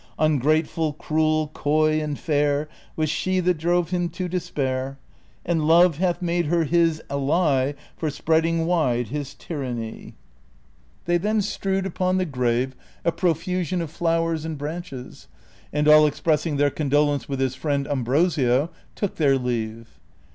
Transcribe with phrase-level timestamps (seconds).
[0.17, 4.97] Ungrateful, cruel, coy, and fair, Was she that droA^e him to despair,
[5.45, 10.01] And Love hath made her his ally For spreading wide his tyranny.
[10.01, 11.05] 94 DON QUIXOTE.
[11.05, 12.75] They then strewed upon the grave
[13.05, 15.27] a profusion of flowers and V)ranches,
[15.71, 19.99] and all expressing their condolence with his friend Ambrosio, took their leave.